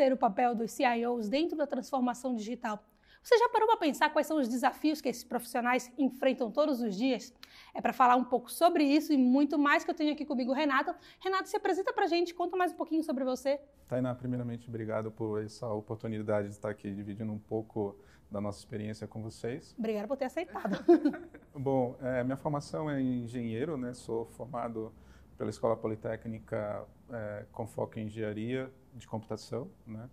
[0.00, 2.82] ser o papel dos CIOs dentro da transformação digital?
[3.22, 6.96] Você já parou para pensar quais são os desafios que esses profissionais enfrentam todos os
[6.96, 7.34] dias?
[7.74, 10.54] É para falar um pouco sobre isso e muito mais que eu tenho aqui comigo
[10.54, 10.94] Renato.
[11.22, 13.60] Renato, se apresenta para a gente, conta mais um pouquinho sobre você.
[13.86, 17.94] Tainá, primeiramente, obrigado por essa oportunidade de estar aqui dividindo um pouco
[18.30, 19.74] da nossa experiência com vocês.
[19.78, 20.82] Obrigada por ter aceitado.
[21.52, 23.92] Bom, é, minha formação é engenheiro, né?
[23.92, 24.94] Sou formado
[25.40, 30.06] pela Escola Politécnica é, com foco em engenharia de computação, né?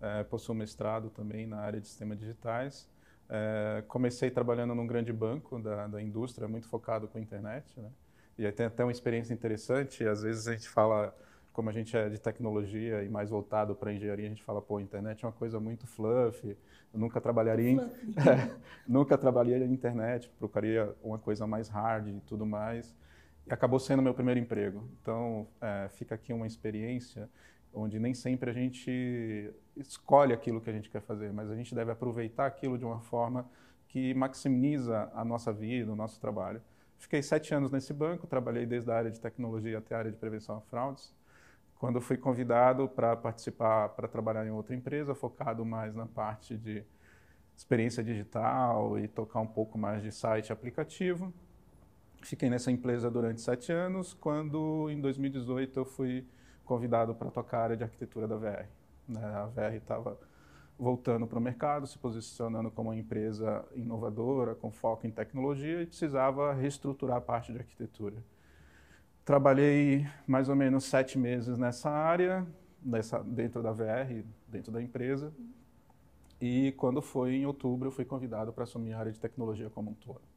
[0.00, 2.90] É, possuo mestrado também na área de sistemas digitais.
[3.30, 7.92] É, comecei trabalhando num grande banco da, da indústria, muito focado com a internet, né?
[8.36, 11.16] E aí tem até uma experiência interessante, às vezes a gente fala,
[11.52, 14.78] como a gente é de tecnologia e mais voltado para engenharia, a gente fala, pô,
[14.78, 16.58] a internet é uma coisa muito fluffy,
[16.92, 17.78] eu nunca trabalharia em,
[18.18, 18.52] é,
[18.88, 22.92] nunca trabalharia em internet, procuraria uma coisa mais hard e tudo mais.
[23.46, 24.88] E acabou sendo meu primeiro emprego.
[25.00, 27.28] Então, é, fica aqui uma experiência
[27.74, 31.74] onde nem sempre a gente escolhe aquilo que a gente quer fazer, mas a gente
[31.74, 33.48] deve aproveitar aquilo de uma forma
[33.88, 36.62] que maximiza a nossa vida, o nosso trabalho.
[36.98, 40.16] Fiquei sete anos nesse banco, trabalhei desde a área de tecnologia até a área de
[40.16, 41.14] prevenção a fraudes.
[41.78, 46.84] Quando fui convidado para participar, para trabalhar em outra empresa, focado mais na parte de
[47.56, 51.32] experiência digital e tocar um pouco mais de site aplicativo.
[52.22, 56.26] Fiquei nessa empresa durante sete anos, quando em 2018 eu fui
[56.64, 58.66] convidado para tocar a área de arquitetura da VR.
[59.08, 59.24] Né?
[59.24, 60.18] A VR estava
[60.78, 65.86] voltando para o mercado, se posicionando como uma empresa inovadora, com foco em tecnologia, e
[65.86, 68.16] precisava reestruturar a parte de arquitetura.
[69.24, 72.46] Trabalhei mais ou menos sete meses nessa área,
[72.82, 75.32] nessa, dentro da VR, dentro da empresa,
[76.40, 79.90] e quando foi em outubro, eu fui convidado para assumir a área de tecnologia como
[79.90, 80.31] um todo.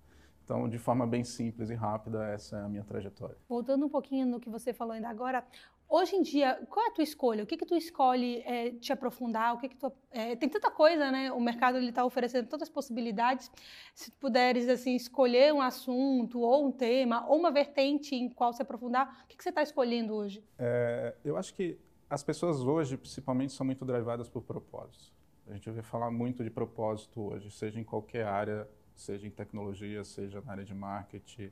[0.46, 3.36] Então, de forma bem simples e rápida, essa é a minha trajetória.
[3.50, 5.44] Voltando um pouquinho no que você falou ainda agora,
[5.90, 7.44] hoje em dia, qual é a tua escolha?
[7.44, 9.56] O que que tu escolhe é, te aprofundar?
[9.56, 11.32] O que que tu, é, tem tanta coisa, né?
[11.32, 13.52] O mercado ele está oferecendo tantas possibilidades.
[13.96, 18.54] Se tu puderes assim escolher um assunto ou um tema ou uma vertente em qual
[18.54, 20.44] se aprofundar, o que que você está escolhendo hoje?
[20.60, 21.76] É, eu acho que
[22.08, 25.12] as pessoas hoje, principalmente, são muito drivadas por propósitos.
[25.48, 30.04] A gente ouve falar muito de propósito hoje, seja em qualquer área seja em tecnologia,
[30.04, 31.52] seja na área de marketing,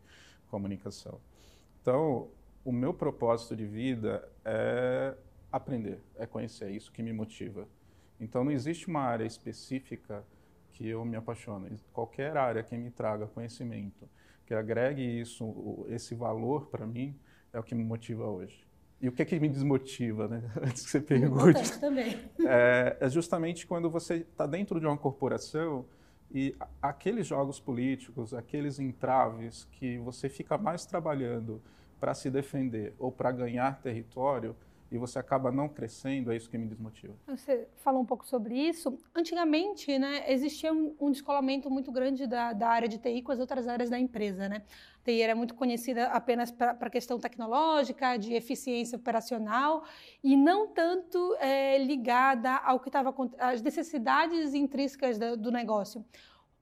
[0.50, 1.20] comunicação.
[1.82, 2.30] Então,
[2.64, 5.16] o meu propósito de vida é
[5.52, 7.68] aprender, é conhecer, é isso que me motiva.
[8.20, 10.24] Então, não existe uma área específica
[10.72, 11.68] que eu me apaixono.
[11.92, 14.10] Qualquer área que me traga conhecimento,
[14.46, 17.16] que agregue isso, esse valor para mim,
[17.52, 18.66] é o que me motiva hoje.
[19.00, 20.42] E o que é que me desmotiva, né?
[20.62, 21.80] Antes que você pergunte.
[21.80, 22.18] também.
[22.40, 25.86] É, é justamente quando você está dentro de uma corporação
[26.34, 31.62] e aqueles jogos políticos, aqueles entraves que você fica mais trabalhando
[32.00, 34.56] para se defender ou para ganhar território
[34.94, 37.16] e você acaba não crescendo, é isso que me desmotiva.
[37.26, 38.96] Você falou um pouco sobre isso.
[39.16, 43.40] Antigamente, né, existia um, um descolamento muito grande da, da, área de TI com as
[43.40, 44.62] outras áreas da empresa, né?
[45.02, 49.84] A TI era muito conhecida apenas para a questão tecnológica, de eficiência operacional,
[50.24, 56.06] e não tanto é, ligada ao que estava às necessidades intrínsecas do, do negócio.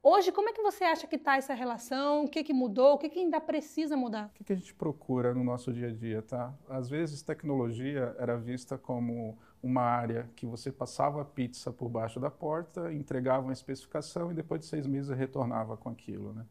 [0.03, 2.25] Hoje, como é que você acha que está essa relação?
[2.25, 2.95] O que, que mudou?
[2.95, 4.31] O que, que ainda precisa mudar?
[4.39, 6.51] O que, a gente procura no nosso dia a dia, tá?
[6.67, 12.19] Às vezes, tecnologia era vista como uma área que você passava a pizza por baixo
[12.19, 16.47] da porta, entregava uma especificação e depois de seis meses retornava com aquilo, né?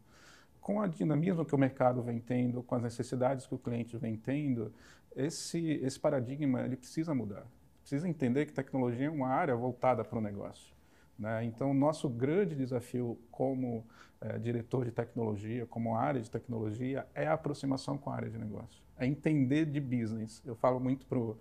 [0.61, 4.15] Com a dinamismo que o mercado vem tendo, com as necessidades que o cliente vem
[4.15, 4.73] tendo,
[5.13, 7.45] esse, esse paradigma ele precisa mudar.
[7.81, 10.73] Precisa entender que tecnologia é uma área voltada para o negócio.
[11.21, 11.45] Né?
[11.45, 13.85] Então, nosso grande desafio como
[14.19, 18.39] é, diretor de tecnologia, como área de tecnologia, é a aproximação com a área de
[18.39, 18.81] negócio.
[18.97, 20.41] É entender de business.
[20.43, 21.37] Eu falo muito para o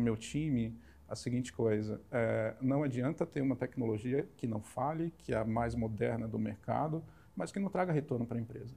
[0.00, 0.78] meu time
[1.08, 5.44] a seguinte coisa: é, não adianta ter uma tecnologia que não fale, que é a
[5.44, 7.02] mais moderna do mercado,
[7.34, 8.72] mas que não traga retorno para a empresa.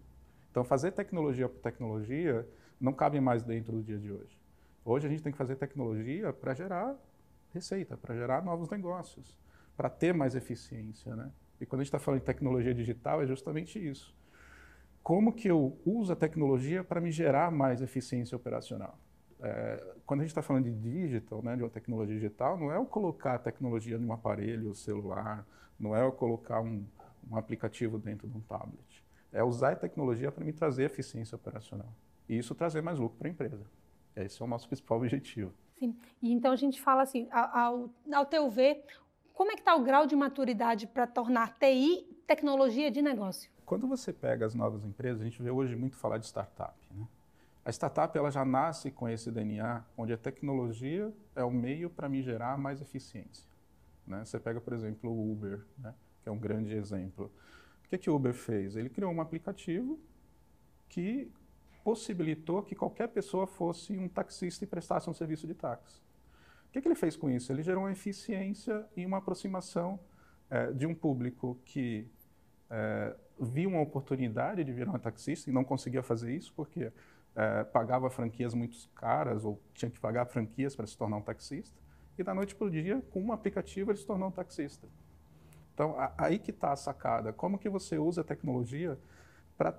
[0.49, 2.49] Então, fazer tecnologia por tecnologia
[2.81, 4.35] não cabe mais dentro do dia de hoje.
[4.83, 6.95] Hoje a gente tem que fazer tecnologia para gerar
[7.53, 9.37] receita, para gerar novos negócios
[9.77, 11.31] para ter mais eficiência, né?
[11.61, 14.15] E quando a gente está falando de tecnologia digital, é justamente isso.
[15.03, 18.99] Como que eu uso a tecnologia para me gerar mais eficiência operacional?
[19.39, 22.77] É, quando a gente está falando de digital, né, de uma tecnologia digital, não é
[22.77, 25.47] eu colocar a tecnologia em um aparelho celular,
[25.79, 26.83] não é eu colocar um,
[27.29, 29.05] um aplicativo dentro de um tablet.
[29.31, 31.93] É usar a tecnologia para me trazer eficiência operacional.
[32.27, 33.65] E isso trazer mais lucro para a empresa.
[34.15, 35.53] Esse é o nosso principal objetivo.
[35.79, 35.95] Sim.
[36.21, 38.83] E então a gente fala assim, ao, ao teu ver,
[39.37, 43.51] como é que está o grau de maturidade para tornar TI tecnologia de negócio?
[43.67, 46.75] Quando você pega as novas empresas, a gente vê hoje muito falar de startup.
[46.89, 47.07] Né?
[47.63, 52.09] A startup ela já nasce com esse DNA, onde a tecnologia é o meio para
[52.09, 53.47] me gerar mais eficiência.
[54.07, 54.25] Né?
[54.25, 55.93] Você pega, por exemplo, o Uber, né?
[56.23, 57.31] que é um grande exemplo.
[57.85, 58.75] O que, que o Uber fez?
[58.75, 59.99] Ele criou um aplicativo
[60.89, 61.31] que
[61.83, 66.06] possibilitou que qualquer pessoa fosse um taxista e prestasse um serviço de táxi.
[66.77, 67.51] Que, que ele fez com isso?
[67.51, 69.99] Ele gerou uma eficiência e uma aproximação
[70.47, 72.07] é, de um público que
[72.69, 76.91] é, viu uma oportunidade de virar um taxista e não conseguia fazer isso porque
[77.35, 81.75] é, pagava franquias muito caras ou tinha que pagar franquias para se tornar um taxista.
[82.15, 84.87] E da noite para o dia, com um aplicativo, ele se tornou um taxista.
[85.73, 87.33] Então, a, aí que está a sacada.
[87.33, 88.99] Como que você usa a tecnologia
[89.57, 89.75] para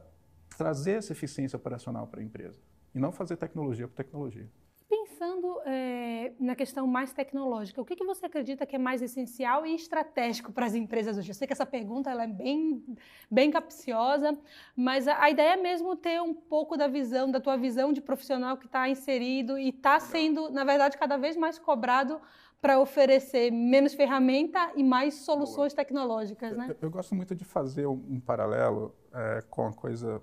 [0.57, 2.59] trazer essa eficiência operacional para a empresa
[2.93, 4.49] e não fazer tecnologia por tecnologia.
[4.89, 5.98] Pensando é,
[6.39, 10.53] na questão mais tecnológica, o que, que você acredita que é mais essencial e estratégico
[10.53, 11.31] para as empresas hoje?
[11.31, 12.85] Eu sei que essa pergunta ela é bem,
[13.31, 14.39] bem capciosa,
[14.77, 18.01] mas a, a ideia é mesmo ter um pouco da visão, da tua visão de
[18.01, 22.21] profissional que está inserido e está sendo, na verdade, cada vez mais cobrado
[22.61, 25.85] para oferecer menos ferramenta e mais soluções Boa.
[25.85, 26.67] tecnológicas, né?
[26.71, 30.21] Eu, eu, gosto muito de fazer um, um paralelo é, com a coisa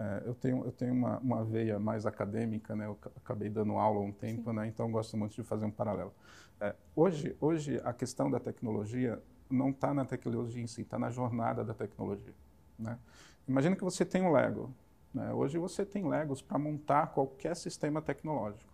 [0.00, 2.86] é, eu tenho, eu tenho uma, uma veia mais acadêmica, né?
[2.86, 4.66] Eu acabei dando aula há um tempo, né?
[4.66, 6.14] Então gosto muito de fazer um paralelo.
[6.58, 11.10] É, hoje, hoje a questão da tecnologia não está na tecnologia em si, está na
[11.10, 12.32] jornada da tecnologia,
[12.78, 12.98] né?
[13.46, 14.74] Imagina que você tem um Lego.
[15.12, 15.34] Né?
[15.34, 18.72] Hoje você tem Legos para montar qualquer sistema tecnológico.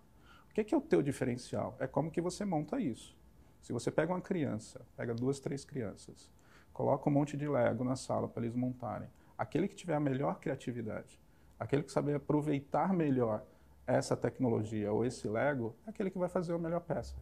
[0.49, 1.75] O que, que é o teu diferencial?
[1.81, 3.17] É como que você monta isso.
[3.61, 6.31] Se você pega uma criança, pega duas, três crianças,
[6.73, 10.41] coloca um monte de Lego na sala para eles montarem aquele que tiver a melhor
[10.41, 11.21] criatividade,
[11.59, 13.45] aquele que saber aproveitar melhor
[13.87, 17.15] essa tecnologia ou esse Lego, é aquele que vai fazer a melhor peça.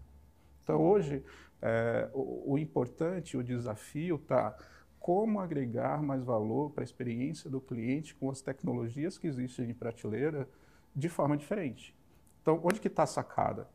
[0.63, 1.23] Então, hoje,
[1.61, 4.57] é, o, o, importante, o desafio está
[4.99, 9.75] como agregar mais valor para a experiência do cliente com as tecnologias que existem em
[9.75, 10.49] prateleira
[10.97, 11.95] de forma diferente.
[12.41, 13.69] Então, onde que está a sacada?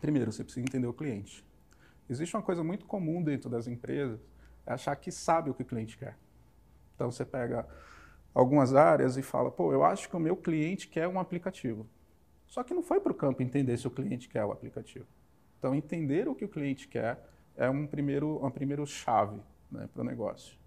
[0.00, 1.44] Primeiro, você precisa entender o cliente.
[2.08, 4.18] Existe uma coisa muito comum dentro das empresas,
[4.64, 6.16] é achar que sabe o que o cliente quer.
[6.98, 7.64] Então você pega
[8.34, 11.86] algumas áreas e fala, pô, eu acho que o meu cliente quer um aplicativo.
[12.48, 15.06] Só que não foi para o campo entender se o cliente quer o aplicativo.
[15.56, 17.24] Então entender o que o cliente quer
[17.56, 19.40] é um primeiro, uma primeira chave
[19.70, 20.58] né, para o negócio.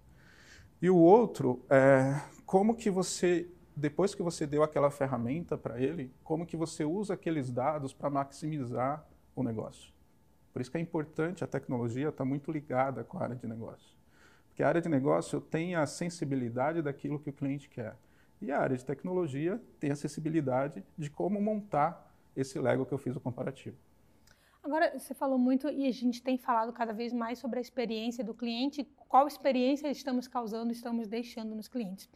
[0.80, 3.46] E o outro é como que você,
[3.76, 8.08] depois que você deu aquela ferramenta para ele, como que você usa aqueles dados para
[8.08, 9.06] maximizar
[9.36, 9.92] o negócio.
[10.50, 14.01] Por isso que é importante, a tecnologia está muito ligada com a área de negócio.
[14.62, 17.96] Porque a área de negócio tem a sensibilidade daquilo que o cliente quer.
[18.40, 22.98] E a área de tecnologia tem a sensibilidade de como montar esse Lego que eu
[22.98, 23.76] fiz o comparativo.
[24.62, 28.22] Agora, você falou muito e a gente tem falado cada vez mais sobre a experiência
[28.22, 32.08] do cliente, qual experiência estamos causando, estamos deixando nos clientes.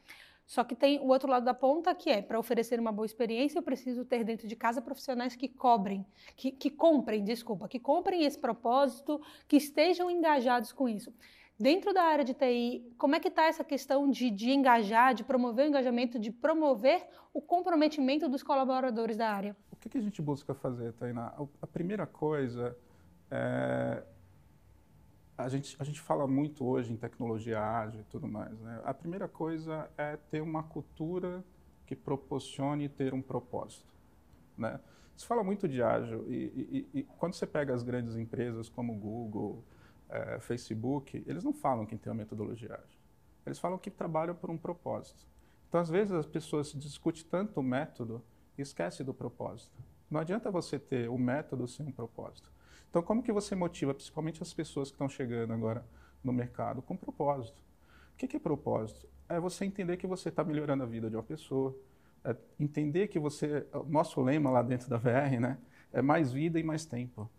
[0.47, 3.59] Só que tem o outro lado da ponta que é, para oferecer uma boa experiência,
[3.59, 6.07] eu preciso ter dentro de casa profissionais que cobrem,
[6.37, 11.13] que, que comprem, desculpa, que comprem esse propósito, que estejam engajados com isso.
[11.59, 15.25] Dentro da área de TI, como é que está essa questão de, de engajar, de
[15.25, 19.57] promover o engajamento, de promover o comprometimento dos colaboradores da área?
[19.73, 21.33] O que, que a gente busca fazer, Tainá?
[21.63, 22.77] A primeira coisa
[23.31, 24.03] é...
[25.39, 28.59] A gente, a gente fala muito hoje em tecnologia ágil e tudo mais.
[28.61, 28.81] Né?
[28.85, 31.45] A primeira coisa é ter uma cultura
[31.87, 33.95] que proporcione ter um propósito.
[34.57, 34.79] Né?
[35.15, 38.95] Se fala muito de ágil e, e, e quando você pega as grandes empresas como
[38.95, 39.63] Google,
[40.09, 43.01] é, Facebook, eles não falam que tem uma metodologia ágil.
[43.45, 45.27] Eles falam que trabalham por um propósito.
[45.69, 48.23] Então, às vezes, as pessoas discutem tanto o método
[48.57, 49.77] e esquecem do propósito.
[50.11, 52.51] Não adianta você ter o método sem um propósito.
[52.89, 55.85] Então, como que você motiva, principalmente as pessoas que estão chegando agora
[56.23, 57.61] no mercado, com propósito?
[58.13, 59.09] O que é propósito?
[59.29, 61.77] É você entender que você está melhorando a vida de uma pessoa,
[62.25, 65.59] é entender que você, nosso lema lá dentro da VR, né,
[65.93, 67.31] é mais vida e mais tempo.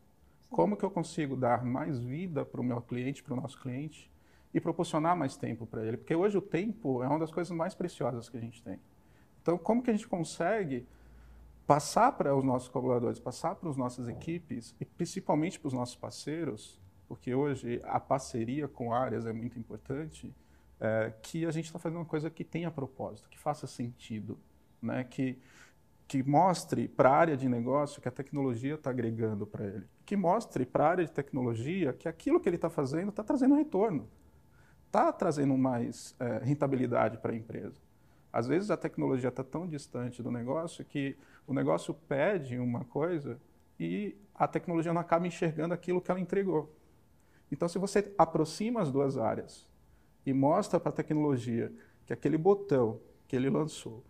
[0.50, 4.12] Como que eu consigo dar mais vida para o meu cliente, para o nosso cliente,
[4.54, 5.98] e proporcionar mais tempo para ele?
[5.98, 8.80] Porque hoje o tempo é uma das coisas mais preciosas que a gente tem.
[9.42, 10.88] Então, como que a gente consegue
[11.66, 15.96] passar para os nossos colaboradores, passar para as nossas equipes, e principalmente para os nossos
[15.98, 20.34] parceiros, porque hoje a parceria com áreas é muito importante,
[20.80, 24.40] é, que a gente está fazendo uma coisa que tenha propósito, que faça sentido,
[24.82, 25.04] né?
[25.04, 25.38] que
[26.08, 29.86] que mostre para a área de negócio que a tecnologia está agregando para ele.
[30.06, 33.56] Que mostre para a área de tecnologia que aquilo que ele está fazendo está trazendo
[33.56, 34.08] retorno,
[34.86, 37.82] está trazendo mais é, rentabilidade para a empresa.
[38.32, 43.38] Às vezes a tecnologia está tão distante do negócio que o negócio pede uma coisa
[43.78, 46.74] e a tecnologia não acaba enxergando aquilo que ela entregou.
[47.52, 49.68] Então, se você aproxima as duas áreas
[50.26, 51.72] e mostra para a tecnologia
[52.06, 54.04] que aquele botão que ele lançou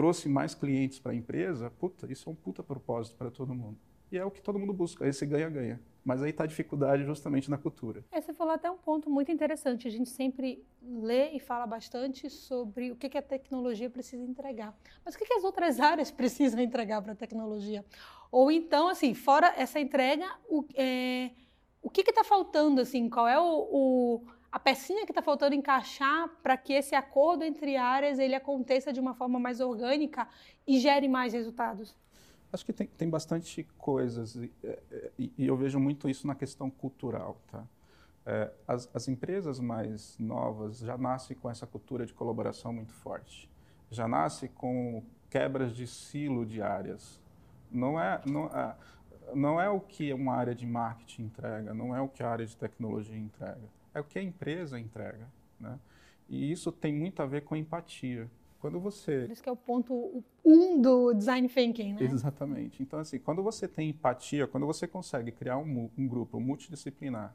[0.00, 3.76] trouxe mais clientes para a empresa, puta, isso é um puta propósito para todo mundo.
[4.10, 5.78] E é o que todo mundo busca, esse ganha-ganha.
[6.02, 8.02] Mas aí está a dificuldade justamente na cultura.
[8.10, 9.86] É, você falou até um ponto muito interessante.
[9.86, 14.74] A gente sempre lê e fala bastante sobre o que, que a tecnologia precisa entregar.
[15.04, 17.84] Mas o que, que as outras áreas precisam entregar para a tecnologia?
[18.32, 21.30] Ou então, assim, fora essa entrega, o, é,
[21.82, 22.80] o que está faltando?
[22.80, 27.44] Assim, qual é o, o a pecinha que está faltando encaixar para que esse acordo
[27.44, 30.28] entre áreas ele aconteça de uma forma mais orgânica
[30.66, 31.96] e gere mais resultados?
[32.52, 36.34] Acho que tem, tem bastante coisas e, é, e, e, eu vejo muito isso na
[36.34, 37.64] questão cultural, tá?
[38.26, 43.48] É, as, as, empresas mais novas já nascem com essa cultura de colaboração muito forte,
[43.90, 47.20] já nascem com quebras de silo de áreas.
[47.70, 48.76] Não é, não, é,
[49.34, 52.44] não é o que uma área de marketing entrega, não é o que a área
[52.44, 55.28] de tecnologia entrega, é o que a empresa entrega,
[55.58, 55.78] né?
[56.28, 58.30] E isso tem muito a ver com empatia.
[58.60, 59.22] Quando você.
[59.22, 62.02] Por isso que é o ponto um do design thinking, né?
[62.02, 62.82] Exatamente.
[62.82, 67.34] Então, assim, quando você tem empatia, quando você consegue criar um, um grupo multidisciplinar,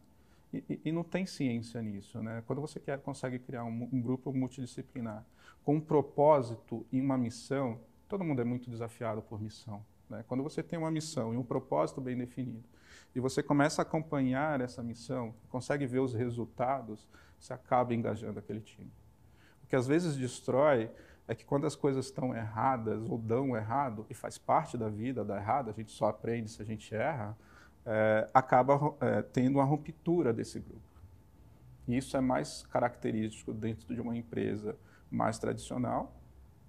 [0.53, 2.43] e, e, e, não tem ciência nisso, né?
[2.45, 5.25] Quando você quer, consegue criar um, um grupo multidisciplinar
[5.65, 9.83] com um propósito e uma missão, todo mundo é muito desafiado por missão.
[10.09, 10.23] Né?
[10.27, 12.63] Quando você tem uma missão e um propósito bem definido,
[13.15, 17.07] e você começa a acompanhar essa missão, consegue ver os resultados,
[17.39, 18.91] você acaba engajando aquele time.
[19.63, 20.91] O que às vezes destrói
[21.25, 25.23] é que quando as coisas estão erradas ou dão errado, e faz parte da vida
[25.23, 27.35] dar errado, a gente só aprende se a gente erra,
[27.85, 30.81] é, acaba é, tendo uma ruptura desse grupo.
[31.87, 34.75] E isso é mais característico dentro de uma empresa
[35.09, 36.13] mais tradicional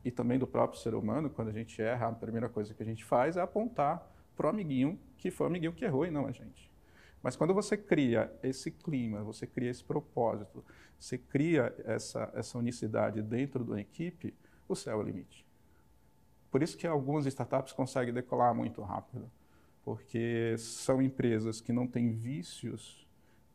[0.05, 1.29] e também do próprio ser humano.
[1.29, 4.51] Quando a gente erra, a primeira coisa que a gente faz é apontar para o
[4.51, 6.71] amiguinho que foi o amiguinho que errou e não a gente.
[7.23, 10.65] Mas quando você cria esse clima, você cria esse propósito,
[10.99, 14.35] você cria essa, essa unicidade dentro da equipe,
[14.69, 15.45] o céu é o limite.
[16.51, 19.31] Por isso que algumas startups conseguem decolar muito rápido,
[19.83, 23.07] porque são empresas que não têm vícios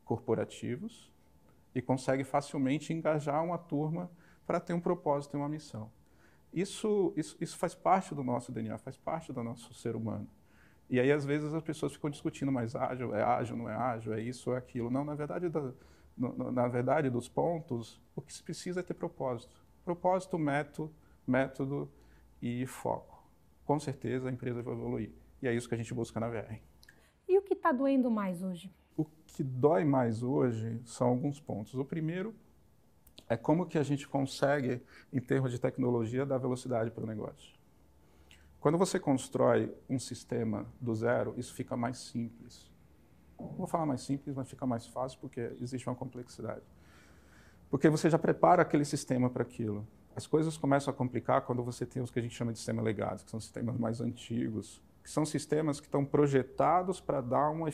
[0.03, 1.11] corporativos
[1.73, 4.11] e conseguem facilmente engajar uma turma
[4.45, 5.89] para ter um propósito e uma missão.
[6.53, 10.29] Isso, isso, isso faz parte do nosso DNA, faz parte do nosso ser humano.
[10.91, 14.13] E aí, às vezes, as pessoas ficam discutindo, mas ágil, é ágil, não é ágil,
[14.13, 14.91] é isso, é aquilo.
[14.91, 15.71] Não, na verdade, da,
[16.17, 19.55] no, na verdade, dos pontos, o que se precisa é ter propósito.
[19.85, 20.93] Propósito, método,
[21.25, 21.89] método
[22.41, 23.23] e foco.
[23.63, 25.13] Com certeza a empresa vai evoluir.
[25.41, 26.59] E é isso que a gente busca na VR.
[27.25, 28.69] E o que está doendo mais hoje?
[28.97, 31.73] O que dói mais hoje são alguns pontos.
[31.73, 32.35] O primeiro
[33.29, 34.81] é como que a gente consegue,
[35.13, 37.60] em termos de tecnologia, dar velocidade para o negócio.
[38.61, 42.71] Quando você constrói um sistema do zero, isso fica mais simples.
[43.39, 46.61] Não vou falar mais simples, mas fica mais fácil porque existe uma complexidade.
[47.71, 49.85] Porque você já prepara aquele sistema para aquilo.
[50.15, 52.85] As coisas começam a complicar quando você tem os que a gente chama de sistemas
[52.85, 57.67] legados, que são sistemas mais antigos, que são sistemas que estão projetados para dar uma,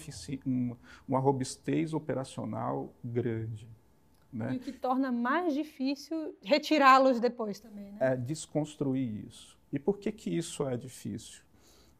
[0.45, 3.67] uma, uma robustez operacional grande.
[4.31, 4.53] Né?
[4.53, 7.91] E o que torna mais difícil retirá-los depois também.
[7.91, 7.97] Né?
[7.99, 9.56] É desconstruir isso.
[9.71, 11.41] E por que, que isso é difícil?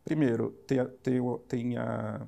[0.03, 2.27] Primeiro, tem, tem, tem a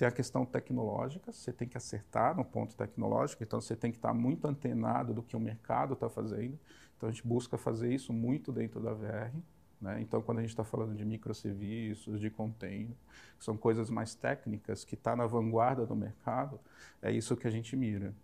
[0.00, 3.98] tem a questão tecnológica, você tem que acertar no ponto tecnológico, então você tem que
[3.98, 6.58] estar muito antenado do que o mercado está fazendo.
[6.96, 9.30] Então a gente busca fazer isso muito dentro da VR.
[9.78, 10.00] Né?
[10.00, 12.96] Então, quando a gente está falando de microserviços, de container,
[13.38, 16.58] que são coisas mais técnicas, que está na vanguarda do mercado,
[17.02, 18.14] é isso que a gente mira.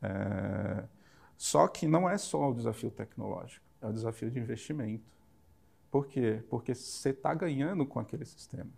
[0.00, 0.84] É...
[1.36, 5.13] Só que não é só o desafio tecnológico, é o desafio de investimento.
[5.94, 6.42] Por quê?
[6.50, 8.68] Porque você está ganhando com aquele sistema.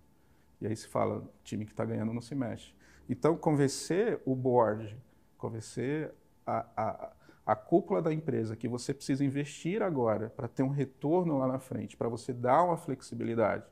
[0.61, 2.75] E aí se fala, time que está ganhando não se mexe.
[3.09, 4.95] Então, convencer o board,
[5.39, 6.13] convencer
[6.47, 7.13] a, a,
[7.47, 11.59] a cúpula da empresa que você precisa investir agora para ter um retorno lá na
[11.59, 13.65] frente, para você dar uma flexibilidade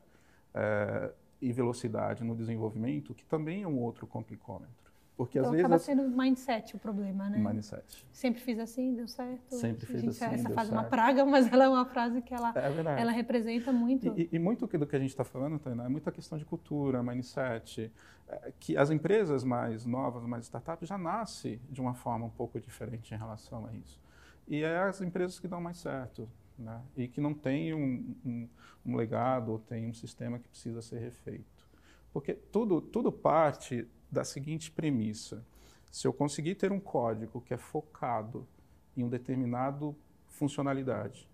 [0.51, 4.84] é, e velocidade no desenvolvimento, que também é um outro complicômetro.
[5.17, 5.65] Porque então, às vezes.
[5.65, 7.37] Acaba sendo mindset o problema, né?
[7.37, 8.05] Mindset.
[8.11, 9.55] Sempre fiz assim, deu certo.
[9.55, 10.25] Sempre fiz assim.
[10.25, 10.71] Essa deu frase certo.
[10.71, 14.13] é uma praga, mas ela é uma frase que ela, é ela representa muito.
[14.19, 17.01] E, e, muito do que a gente está falando, Tainá, é muita questão de cultura,
[17.01, 17.91] mindset.
[18.27, 22.59] É, que as empresas mais novas, mais startups, já nascem de uma forma um pouco
[22.59, 24.01] diferente em relação a isso.
[24.47, 26.27] E é as empresas que dão mais certo.
[26.57, 26.81] Né?
[26.95, 28.49] E que não tem um, um,
[28.85, 31.69] um legado ou tem um sistema que precisa ser refeito.
[32.15, 35.45] Porque tudo, tudo parte da seguinte premissa:
[35.91, 38.47] se eu conseguir ter um código que é focado
[38.95, 39.93] em um determinado
[40.25, 41.29] funcionalidade,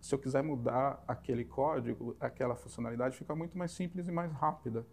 [0.00, 4.86] se eu quiser mudar aquele código, aquela funcionalidade fica muito mais simples e mais rápida.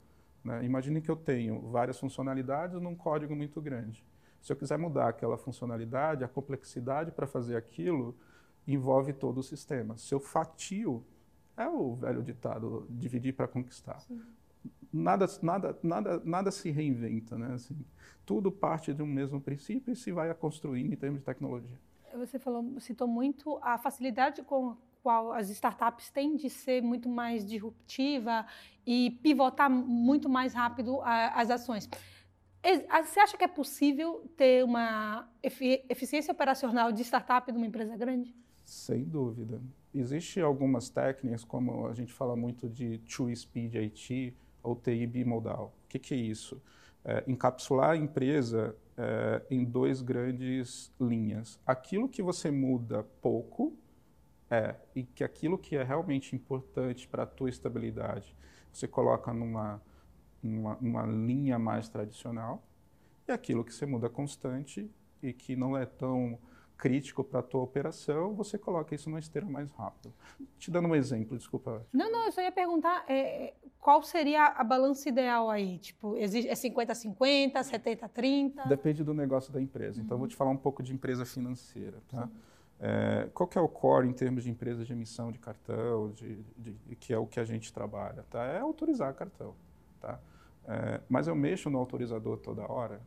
[0.44, 0.66] Né?
[0.66, 4.06] Imagine que eu tenho várias funcionalidades num código muito grande.
[4.42, 8.14] Se eu quiser mudar aquela funcionalidade, a complexidade para fazer aquilo
[8.68, 9.98] envolve todo o sistema.
[9.98, 11.02] Se eu fatio,
[11.56, 14.02] é o velho ditado, dividir para conquistar.
[14.02, 14.22] Sim
[14.92, 17.54] nada, nada, nada, nada se reinventa, né?
[17.54, 17.78] Assim,
[18.26, 21.80] tudo parte de um mesmo princípio e se vai construindo em termos de tecnologia.
[22.16, 27.08] Você falou, citou muito a facilidade com a qual as startups têm de ser muito
[27.08, 28.46] mais disruptiva
[28.86, 31.90] e pivotar muito mais rápido a, as ações.
[33.06, 38.36] Você acha que é possível ter uma eficiência operacional de startup de uma empresa grande?
[38.66, 39.62] Sem dúvida.
[39.94, 44.36] Existem algumas técnicas, como a gente fala muito de Two Speed IT
[44.68, 45.74] ou TI bimodal.
[45.86, 46.62] O que, que é isso?
[47.06, 51.58] É, encapsular a empresa é, em dois grandes linhas.
[51.66, 53.74] Aquilo que você muda pouco
[54.50, 58.36] é, e que aquilo que é realmente importante para a tua estabilidade,
[58.72, 59.82] você coloca numa,
[60.44, 62.62] numa, numa linha mais tradicional,
[63.26, 64.90] e aquilo que você muda constante
[65.24, 66.38] e que não é tão
[66.78, 70.14] crítico para a tua operação, você coloca isso numa esteira mais rápido.
[70.60, 71.86] Te dando um exemplo, desculpa.
[71.92, 75.80] Não, não, eu só ia perguntar é, qual seria a balança ideal aí?
[75.80, 78.68] Tipo, é 50-50, 70-30?
[78.68, 80.00] Depende do negócio da empresa.
[80.00, 80.06] Uhum.
[80.06, 81.98] Então, eu vou te falar um pouco de empresa financeira.
[82.08, 82.30] Tá?
[82.80, 86.44] É, qual que é o core em termos de empresas de emissão de cartão, de,
[86.58, 88.24] de, de, que é o que a gente trabalha?
[88.30, 88.44] Tá?
[88.46, 89.56] É autorizar cartão.
[90.00, 90.20] Tá?
[90.68, 93.02] É, mas eu mexo no autorizador toda hora?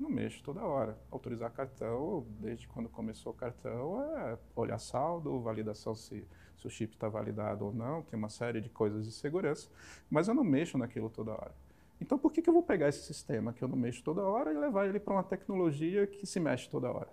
[0.00, 0.98] Não mexo toda hora.
[1.10, 6.26] Autorizar cartão, desde quando começou o cartão, é olhar saldo, validação se,
[6.56, 9.68] se o chip está validado ou não, tem uma série de coisas de segurança,
[10.10, 11.54] mas eu não mexo naquilo toda hora.
[12.00, 14.50] Então, por que, que eu vou pegar esse sistema que eu não mexo toda hora
[14.50, 17.10] e levar ele para uma tecnologia que se mexe toda hora?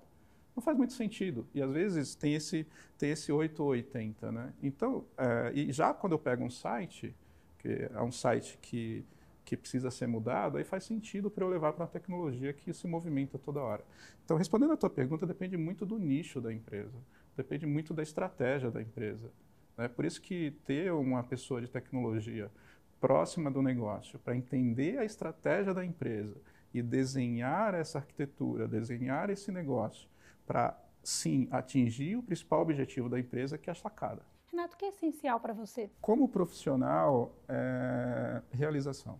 [0.55, 1.45] Não faz muito sentido.
[1.53, 2.65] E às vezes tem esse,
[2.97, 4.53] tem esse 8 ou 80, né?
[4.63, 7.13] Então, é, e já quando eu pego um site,
[7.59, 9.05] que é um site que
[9.47, 12.85] que precisa ser mudado, aí faz sentido para eu levar para uma tecnologia que se
[12.85, 13.81] movimenta toda hora.
[14.25, 16.97] Então, respondendo a tua pergunta, depende muito do nicho da empresa,
[17.33, 19.31] depende muito da estratégia da empresa.
[19.77, 19.87] Né?
[19.87, 22.51] Por isso que ter uma pessoa de tecnologia
[22.99, 26.35] próxima do negócio para entender a estratégia da empresa
[26.73, 30.09] e desenhar essa arquitetura, desenhar esse negócio
[30.45, 34.23] para, sim, atingir o principal objetivo da empresa, que é a sacada.
[34.51, 35.89] Renato, o que é essencial para você?
[36.01, 39.17] Como profissional, é realização.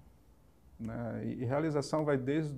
[0.79, 1.25] Né?
[1.25, 2.55] E, realização vai desde,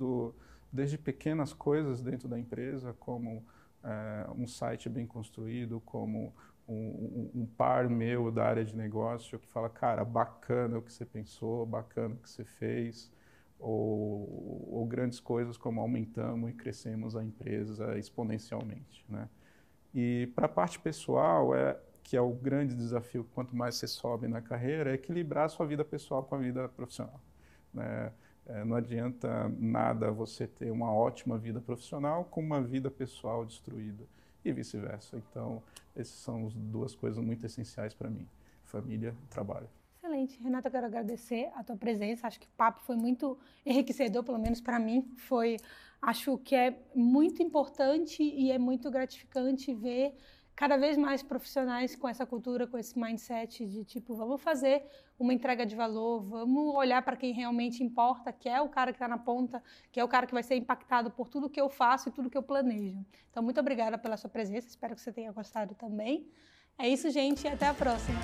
[0.72, 3.46] desde pequenas coisas dentro da empresa, como
[3.84, 6.34] é, um site bem construído, como
[6.68, 10.92] um, um, um, par meu da área de negócio que fala, cara, bacana o que
[10.92, 13.12] você pensou, bacana o que você fez,
[13.58, 19.06] ou, ou grandes coisas como aumentamos e crescemos a empresa exponencialmente.
[19.10, 19.28] Né?
[19.94, 24.28] E para a parte pessoal, é, que é o grande desafio, quanto mais você sobe
[24.28, 27.20] na carreira, é equilibrar a sua vida pessoal com a vida profissional.
[27.80, 28.12] Né?
[28.46, 34.04] É, não adianta nada você ter uma ótima vida profissional com uma vida pessoal destruída
[34.44, 35.18] e vice-versa.
[35.18, 35.64] Então,
[35.96, 38.28] essas são as duas coisas muito essenciais para mim:
[38.64, 39.70] família e trabalho.
[39.98, 40.42] Excelente.
[40.42, 42.28] Renata, eu quero agradecer a tua presença.
[42.28, 45.14] Acho que o papo foi muito enriquecedor, pelo menos para mim.
[45.18, 45.58] Foi,
[46.02, 50.16] acho que é muito importante e é muito gratificante ver
[50.60, 54.84] cada vez mais profissionais com essa cultura, com esse mindset de tipo, vamos fazer
[55.18, 58.98] uma entrega de valor, vamos olhar para quem realmente importa, que é o cara que
[58.98, 61.70] está na ponta, que é o cara que vai ser impactado por tudo que eu
[61.70, 63.00] faço e tudo que eu planejo.
[63.32, 66.30] Então, muito obrigada pela sua presença, espero que você tenha gostado também.
[66.78, 68.20] É isso, gente, e até a próxima.